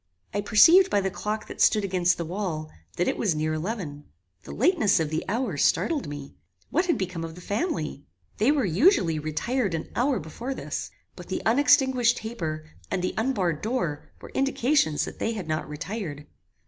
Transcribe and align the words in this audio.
I 0.33 0.41
perceived 0.41 0.89
by 0.89 0.99
the 0.99 1.11
clock 1.11 1.45
that 1.47 1.61
stood 1.61 1.83
against 1.83 2.17
the 2.17 2.25
wall, 2.25 2.71
that 2.97 3.07
it 3.07 3.19
was 3.19 3.35
near 3.35 3.53
eleven. 3.53 4.05
The 4.41 4.51
lateness 4.51 4.99
of 4.99 5.11
the 5.11 5.23
hour 5.29 5.57
startled 5.57 6.07
me. 6.07 6.33
What 6.71 6.87
had 6.87 6.97
become 6.97 7.23
of 7.23 7.35
the 7.35 7.39
family? 7.39 8.03
They 8.37 8.51
were 8.51 8.65
usually 8.65 9.19
retired 9.19 9.75
an 9.75 9.91
hour 9.95 10.17
before 10.19 10.55
this; 10.55 10.89
but 11.15 11.27
the 11.27 11.43
unextinguished 11.45 12.17
taper, 12.17 12.65
and 12.89 13.03
the 13.03 13.13
unbarred 13.15 13.61
door 13.61 14.09
were 14.19 14.31
indications 14.31 15.05
that 15.05 15.19
they 15.19 15.33
had 15.33 15.47
not 15.47 15.69
retired. 15.69 16.25